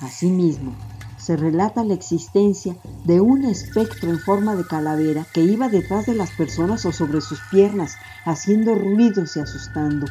Asimismo, 0.00 0.74
se 1.24 1.36
relata 1.38 1.84
la 1.84 1.94
existencia 1.94 2.76
de 3.06 3.22
un 3.22 3.46
espectro 3.46 4.10
en 4.10 4.18
forma 4.18 4.56
de 4.56 4.66
calavera 4.66 5.26
que 5.32 5.42
iba 5.42 5.70
detrás 5.70 6.04
de 6.04 6.14
las 6.14 6.30
personas 6.32 6.84
o 6.84 6.92
sobre 6.92 7.22
sus 7.22 7.40
piernas, 7.50 7.96
haciendo 8.26 8.74
ruidos 8.74 9.34
y 9.36 9.40
asustando, 9.40 10.04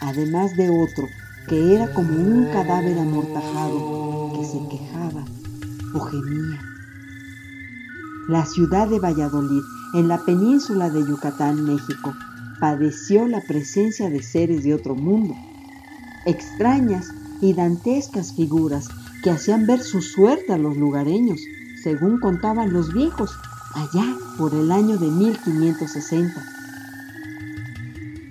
además 0.00 0.56
de 0.56 0.70
otro 0.70 1.08
que 1.48 1.74
era 1.74 1.92
como 1.94 2.10
un 2.14 2.46
cadáver 2.52 2.96
amortajado 2.96 4.32
que 4.38 4.44
se 4.46 4.68
quejaba 4.68 5.24
o 5.94 6.00
gemía. 6.00 6.60
La 8.28 8.46
ciudad 8.46 8.88
de 8.88 9.00
Valladolid, 9.00 9.62
en 9.94 10.06
la 10.06 10.18
península 10.18 10.90
de 10.90 11.00
Yucatán, 11.00 11.64
México, 11.64 12.14
padeció 12.60 13.26
la 13.26 13.40
presencia 13.40 14.08
de 14.08 14.22
seres 14.22 14.62
de 14.62 14.74
otro 14.74 14.94
mundo, 14.94 15.34
extrañas 16.24 17.08
y 17.40 17.52
dantescas 17.52 18.32
figuras 18.34 18.88
que 19.22 19.30
hacían 19.30 19.66
ver 19.66 19.82
su 19.82 20.02
suerte 20.02 20.52
a 20.52 20.58
los 20.58 20.76
lugareños, 20.76 21.40
según 21.82 22.20
contaban 22.20 22.72
los 22.72 22.92
viejos, 22.92 23.32
allá 23.74 24.16
por 24.36 24.54
el 24.54 24.72
año 24.72 24.96
de 24.98 25.08
1560. 25.08 26.44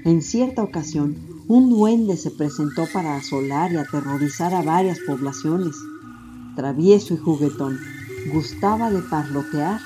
En 0.05 0.21
cierta 0.21 0.63
ocasión, 0.63 1.17
un 1.47 1.69
duende 1.69 2.17
se 2.17 2.31
presentó 2.31 2.85
para 2.91 3.15
asolar 3.15 3.71
y 3.71 3.77
aterrorizar 3.77 4.53
a 4.53 4.61
varias 4.61 4.99
poblaciones. 4.99 5.75
Travieso 6.55 7.13
y 7.13 7.17
juguetón, 7.17 7.79
gustaba 8.33 8.91
de 8.91 9.01
parlotear, 9.01 9.79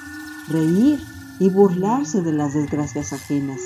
reír 0.48 1.00
y 1.40 1.50
burlarse 1.50 2.22
de 2.22 2.34
las 2.34 2.54
desgracias 2.54 3.14
ajenas. 3.14 3.60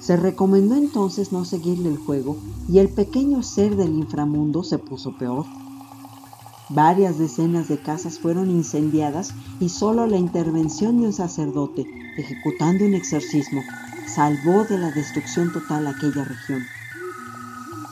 Se 0.00 0.16
recomendó 0.16 0.74
entonces 0.76 1.32
no 1.32 1.44
seguirle 1.44 1.90
el 1.90 1.98
juego 1.98 2.36
y 2.68 2.78
el 2.78 2.88
pequeño 2.88 3.42
ser 3.42 3.76
del 3.76 3.94
inframundo 3.94 4.62
se 4.62 4.78
puso 4.78 5.16
peor. 5.16 5.44
Varias 6.72 7.18
decenas 7.18 7.66
de 7.66 7.78
casas 7.78 8.20
fueron 8.20 8.48
incendiadas 8.48 9.34
y 9.58 9.70
solo 9.70 10.06
la 10.06 10.18
intervención 10.18 11.00
de 11.00 11.06
un 11.08 11.12
sacerdote, 11.12 11.84
ejecutando 12.16 12.84
un 12.84 12.94
exorcismo, 12.94 13.64
salvó 14.06 14.62
de 14.62 14.78
la 14.78 14.92
destrucción 14.92 15.52
total 15.52 15.88
aquella 15.88 16.22
región. 16.22 16.62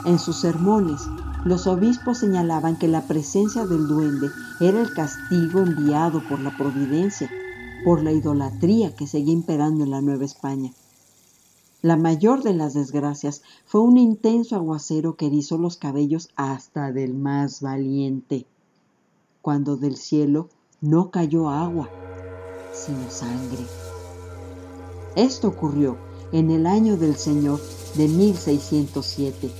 En 0.05 0.21
sus 0.21 0.37
sermones, 0.37 1.01
los 1.45 1.67
obispos 1.67 2.19
señalaban 2.19 2.79
que 2.79 2.87
la 2.87 3.03
presencia 3.03 3.67
del 3.67 3.89
duende 3.89 4.31
era 4.61 4.81
el 4.81 4.95
castigo 4.95 5.59
enviado 5.59 6.23
por 6.29 6.39
la 6.39 6.57
providencia, 6.57 7.29
por 7.85 8.05
la 8.05 8.13
idolatría 8.13 8.95
que 8.95 9.09
seguía 9.09 9.33
imperando 9.33 9.83
en 9.83 9.91
la 9.91 10.03
Nueva 10.03 10.25
España. 10.25 10.71
La 11.83 11.97
mayor 11.97 12.45
de 12.45 12.55
las 12.55 12.75
desgracias 12.75 13.43
fue 13.67 13.81
un 13.81 13.99
intenso 13.99 14.55
aguacero 14.55 15.17
que 15.17 15.27
erizó 15.27 15.59
los 15.59 15.77
cabellos 15.77 16.29
hasta 16.37 16.93
del 16.93 17.15
más 17.15 17.61
valiente 17.61 18.47
cuando 19.49 19.79
del 19.79 19.97
cielo 19.97 20.51
no 20.83 21.11
cayó 21.11 21.49
agua, 21.49 21.89
sino 22.75 23.11
sangre. 23.11 23.65
Esto 25.17 25.49
ocurrió 25.49 25.97
en 26.33 26.51
el 26.51 26.67
año 26.67 26.99
del 26.99 27.17
Señor 27.17 27.59
de 27.95 28.09
1607. 28.09 29.51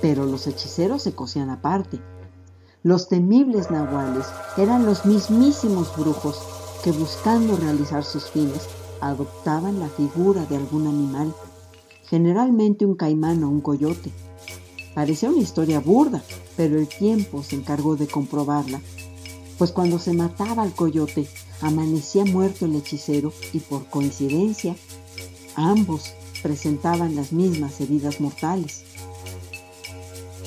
Pero 0.00 0.26
los 0.26 0.48
hechiceros 0.48 1.00
se 1.00 1.14
cosían 1.14 1.48
aparte. 1.50 2.00
Los 2.82 3.06
temibles 3.06 3.70
nahuales 3.70 4.26
eran 4.56 4.84
los 4.84 5.06
mismísimos 5.06 5.96
brujos 5.96 6.42
que 6.82 6.90
buscando 6.90 7.56
realizar 7.56 8.02
sus 8.02 8.32
fines 8.32 8.68
adoptaban 9.00 9.78
la 9.78 9.90
figura 9.90 10.44
de 10.46 10.56
algún 10.56 10.88
animal, 10.88 11.32
generalmente 12.02 12.84
un 12.84 12.96
caimán 12.96 13.44
o 13.44 13.48
un 13.48 13.60
coyote. 13.60 14.12
Parecía 14.94 15.30
una 15.30 15.40
historia 15.40 15.80
burda, 15.80 16.22
pero 16.56 16.78
el 16.78 16.86
tiempo 16.88 17.42
se 17.42 17.56
encargó 17.56 17.96
de 17.96 18.06
comprobarla, 18.06 18.80
pues 19.58 19.72
cuando 19.72 19.98
se 19.98 20.12
mataba 20.12 20.62
al 20.62 20.74
coyote, 20.74 21.26
amanecía 21.60 22.24
muerto 22.24 22.66
el 22.66 22.76
hechicero 22.76 23.32
y 23.52 23.60
por 23.60 23.86
coincidencia, 23.86 24.76
ambos 25.54 26.12
presentaban 26.42 27.14
las 27.14 27.32
mismas 27.32 27.80
heridas 27.80 28.20
mortales. 28.20 28.82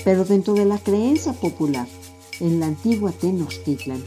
Pero 0.03 0.25
dentro 0.25 0.53
de 0.53 0.65
la 0.65 0.77
creencia 0.77 1.33
popular, 1.33 1.87
en 2.39 2.59
la 2.59 2.67
antigua 2.67 3.11
Tenochtitlan, 3.11 4.03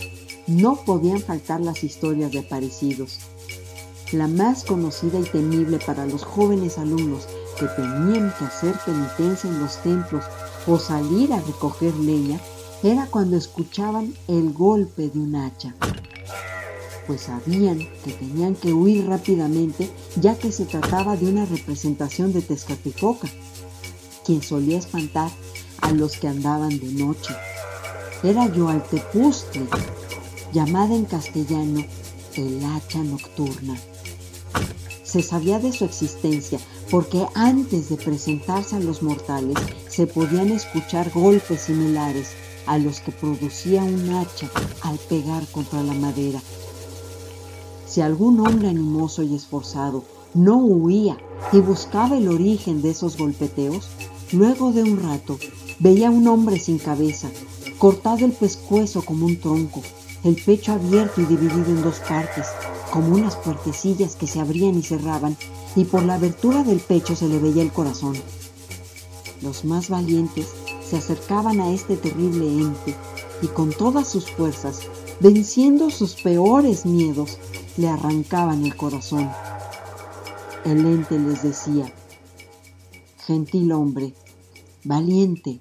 no 0.46 0.76
podían 0.84 1.20
faltar 1.20 1.60
las 1.60 1.82
historias 1.82 2.30
de 2.30 2.40
aparecidos. 2.40 3.18
La 4.12 4.28
más 4.28 4.64
conocida 4.64 5.18
y 5.18 5.24
temible 5.24 5.78
para 5.78 6.06
los 6.06 6.22
jóvenes 6.22 6.78
alumnos 6.78 7.26
que 7.58 7.66
tenían 7.66 8.32
que 8.38 8.44
hacer 8.44 8.74
penitencia 8.84 9.50
en 9.50 9.60
los 9.60 9.82
templos 9.82 10.24
o 10.66 10.78
salir 10.78 11.32
a 11.32 11.40
recoger 11.40 11.94
leña 11.94 12.38
era 12.82 13.06
cuando 13.06 13.36
escuchaban 13.36 14.14
el 14.28 14.52
golpe 14.52 15.08
de 15.08 15.18
un 15.18 15.34
hacha, 15.34 15.74
pues 17.06 17.22
sabían 17.22 17.78
que 18.04 18.12
tenían 18.12 18.54
que 18.54 18.72
huir 18.72 19.06
rápidamente 19.06 19.90
ya 20.16 20.38
que 20.38 20.52
se 20.52 20.64
trataba 20.64 21.16
de 21.16 21.26
una 21.26 21.44
representación 21.46 22.32
de 22.32 22.42
Tezcatlipoca, 22.42 23.28
quien 24.24 24.42
solía 24.42 24.78
espantar 24.78 25.30
a 25.80 25.90
los 25.90 26.18
que 26.18 26.28
andaban 26.28 26.78
de 26.78 26.92
noche. 26.92 27.34
Era 28.22 28.46
Yoaltepustle, 28.52 29.66
llamada 30.52 30.94
en 30.94 31.04
castellano 31.04 31.84
el 32.34 32.64
hacha 32.64 32.98
nocturna. 32.98 33.76
Se 35.08 35.22
sabía 35.22 35.58
de 35.58 35.72
su 35.72 35.86
existencia 35.86 36.60
porque 36.90 37.26
antes 37.34 37.88
de 37.88 37.96
presentarse 37.96 38.76
a 38.76 38.80
los 38.80 39.02
mortales 39.02 39.56
se 39.88 40.06
podían 40.06 40.50
escuchar 40.52 41.10
golpes 41.10 41.62
similares 41.62 42.32
a 42.66 42.76
los 42.76 43.00
que 43.00 43.10
producía 43.10 43.82
un 43.82 44.10
hacha 44.10 44.50
al 44.82 44.98
pegar 44.98 45.46
contra 45.46 45.82
la 45.82 45.94
madera. 45.94 46.42
Si 47.86 48.02
algún 48.02 48.46
hombre 48.46 48.68
animoso 48.68 49.22
y 49.22 49.34
esforzado 49.34 50.04
no 50.34 50.58
huía 50.58 51.16
y 51.54 51.60
buscaba 51.60 52.18
el 52.18 52.28
origen 52.28 52.82
de 52.82 52.90
esos 52.90 53.16
golpeteos, 53.16 53.88
luego 54.32 54.72
de 54.72 54.82
un 54.82 55.02
rato 55.02 55.38
veía 55.78 56.10
un 56.10 56.28
hombre 56.28 56.58
sin 56.58 56.78
cabeza, 56.78 57.30
cortado 57.78 58.26
el 58.26 58.32
pescuezo 58.32 59.02
como 59.02 59.24
un 59.24 59.40
tronco, 59.40 59.80
el 60.24 60.36
pecho 60.36 60.72
abierto 60.72 61.20
y 61.20 61.26
dividido 61.26 61.66
en 61.66 61.82
dos 61.82 62.00
partes, 62.00 62.46
como 62.92 63.14
unas 63.14 63.36
puertecillas 63.36 64.16
que 64.16 64.26
se 64.26 64.40
abrían 64.40 64.76
y 64.78 64.82
cerraban, 64.82 65.36
y 65.76 65.84
por 65.84 66.02
la 66.02 66.14
abertura 66.14 66.64
del 66.64 66.80
pecho 66.80 67.14
se 67.14 67.28
le 67.28 67.38
veía 67.38 67.62
el 67.62 67.72
corazón. 67.72 68.16
Los 69.42 69.64
más 69.64 69.88
valientes 69.88 70.48
se 70.88 70.96
acercaban 70.96 71.60
a 71.60 71.70
este 71.70 71.96
terrible 71.96 72.46
ente 72.46 72.94
y 73.42 73.46
con 73.46 73.70
todas 73.70 74.08
sus 74.08 74.30
fuerzas, 74.30 74.80
venciendo 75.20 75.90
sus 75.90 76.14
peores 76.14 76.84
miedos, 76.84 77.38
le 77.76 77.88
arrancaban 77.88 78.64
el 78.64 78.74
corazón. 78.76 79.30
El 80.64 80.84
ente 80.86 81.18
les 81.18 81.42
decía, 81.42 81.92
Gentil 83.24 83.70
hombre, 83.72 84.14
valiente, 84.84 85.60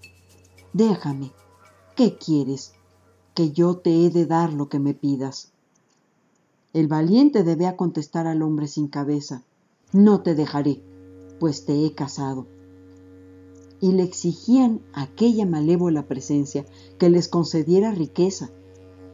déjame, 0.73 1.31
¿qué 1.95 2.17
quieres? 2.17 2.73
Que 3.37 3.51
yo 3.51 3.77
te 3.77 3.91
he 4.03 4.09
de 4.09 4.25
dar 4.25 4.51
lo 4.51 4.67
que 4.67 4.79
me 4.79 4.95
pidas. 4.95 5.51
El 6.73 6.87
valiente 6.87 7.43
debía 7.43 7.77
contestar 7.77 8.25
al 8.25 8.41
hombre 8.41 8.67
sin 8.67 8.87
cabeza, 8.87 9.43
no 9.93 10.21
te 10.21 10.33
dejaré, 10.33 10.81
pues 11.39 11.63
te 11.63 11.85
he 11.85 11.93
casado. 11.93 12.47
Y 13.79 13.91
le 13.91 14.01
exigían 14.01 14.81
aquella 14.91 15.45
malévola 15.45 16.07
presencia 16.07 16.65
que 16.97 17.11
les 17.11 17.27
concediera 17.27 17.91
riqueza, 17.91 18.49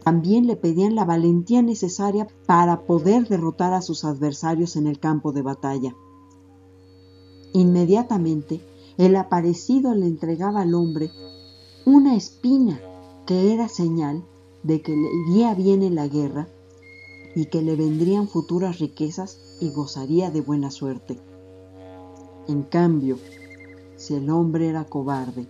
también 0.06 0.48
le 0.48 0.56
pedían 0.56 0.96
la 0.96 1.04
valentía 1.04 1.62
necesaria 1.62 2.26
para 2.46 2.86
poder 2.86 3.28
derrotar 3.28 3.74
a 3.74 3.82
sus 3.82 4.06
adversarios 4.06 4.78
en 4.78 4.88
el 4.88 5.02
campo 5.02 5.34
de 5.34 5.42
batalla. 5.42 5.98
Inmediatamente, 7.52 8.62
el 8.98 9.18
aparecido 9.18 9.94
le 9.94 10.06
entregaba 10.06 10.62
al 10.62 10.76
hombre 10.76 11.12
una 11.86 12.16
espina 12.16 12.80
que 13.26 13.54
era 13.54 13.68
señal 13.70 14.26
de 14.64 14.82
que 14.82 14.96
le 14.96 15.10
iría 15.28 15.54
bien 15.54 15.84
en 15.84 15.96
la 15.96 16.08
guerra 16.08 16.48
y 17.36 17.46
que 17.46 17.62
le 17.62 17.76
vendrían 17.76 18.28
futuras 18.28 18.80
riquezas 18.80 19.58
y 19.60 19.72
gozaría 19.72 20.32
de 20.32 20.42
buena 20.42 20.72
suerte. 20.72 21.20
En 22.48 22.64
cambio, 22.64 23.18
si 23.96 24.16
el 24.16 24.30
hombre 24.30 24.68
era 24.68 24.86
cobarde, 24.86 25.48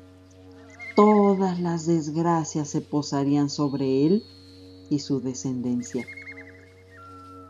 todas 0.95 1.59
las 1.59 1.85
desgracias 1.85 2.69
se 2.69 2.81
posarían 2.81 3.49
sobre 3.49 4.05
él 4.05 4.23
y 4.89 4.99
su 4.99 5.19
descendencia. 5.19 6.05